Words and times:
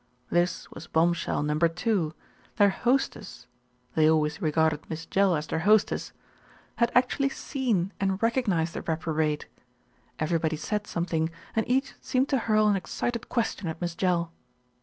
This 0.31 0.67
was 0.71 0.87
bombshell 0.87 1.43
number 1.43 1.67
two. 1.67 2.15
Their 2.55 2.71
hostess 2.71 3.45
they 3.93 4.09
always 4.09 4.41
regarded 4.41 4.89
Miss 4.89 5.05
Jell 5.05 5.35
as 5.35 5.45
their 5.45 5.59
hostess, 5.59 6.11
had 6.77 6.91
actually 6.95 7.29
seen 7.29 7.93
and 7.99 8.19
recognised 8.23 8.73
the 8.73 8.81
reprobate. 8.81 9.45
Every 10.19 10.39
body 10.39 10.57
said 10.57 10.87
something, 10.87 11.29
and 11.55 11.69
each 11.69 11.93
seemed 12.01 12.29
to 12.29 12.39
hurl 12.39 12.67
an 12.67 12.75
ex 12.75 12.89
cited 12.89 13.29
question 13.29 13.67
at 13.67 13.79
Miss 13.79 13.93
Jell. 13.93 14.31